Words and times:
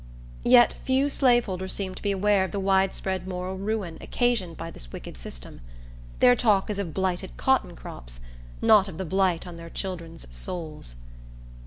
Yet 0.43 0.73
few 0.83 1.09
slaveholders 1.09 1.73
seem 1.73 1.93
to 1.93 2.01
be 2.01 2.11
aware 2.11 2.43
of 2.43 2.49
the 2.51 2.59
widespread 2.59 3.27
moral 3.27 3.59
ruin 3.59 3.99
occasioned 4.01 4.57
by 4.57 4.71
this 4.71 4.91
wicked 4.91 5.15
system. 5.15 5.61
Their 6.21 6.35
talk 6.35 6.71
is 6.71 6.79
of 6.79 6.91
blighted 6.91 7.37
cotton 7.37 7.75
crops—not 7.75 8.87
of 8.87 8.97
the 8.97 9.05
blight 9.05 9.45
on 9.45 9.57
their 9.57 9.69
children's 9.69 10.25
souls. 10.35 10.95